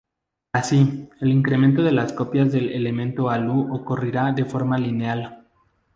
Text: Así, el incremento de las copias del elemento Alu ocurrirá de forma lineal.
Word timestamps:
Así, 0.53 1.09
el 1.19 1.29
incremento 1.31 1.83
de 1.83 1.91
las 1.91 2.11
copias 2.11 2.51
del 2.51 2.69
elemento 2.73 3.29
Alu 3.29 3.71
ocurrirá 3.71 4.31
de 4.31 4.45
forma 4.45 4.79
lineal. 4.79 5.45